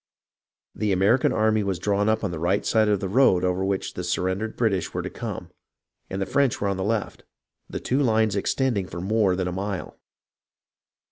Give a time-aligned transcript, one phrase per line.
[0.73, 3.63] The Ameri can army was drawn up on the right side of the road over
[3.63, 5.51] which the surrendered British were to come,
[6.09, 7.23] and the French were on the left,
[7.69, 9.99] the two lines extending for more than a mile.